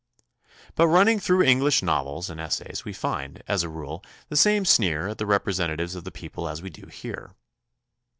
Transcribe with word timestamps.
But 0.73 0.87
running 0.87 1.19
through 1.19 1.43
English 1.43 1.83
novels 1.83 2.31
and 2.31 2.41
es 2.41 2.55
says 2.55 2.83
we 2.83 2.91
find, 2.91 3.43
as 3.47 3.61
a 3.61 3.69
rule, 3.69 4.03
the 4.29 4.35
same 4.35 4.65
sneer 4.65 5.09
at 5.09 5.19
the 5.19 5.27
represent 5.27 5.77
atives 5.79 5.95
of 5.95 6.05
the 6.05 6.11
people 6.11 6.49
as 6.49 6.59
we 6.59 6.71
do 6.71 6.87
here. 6.87 7.35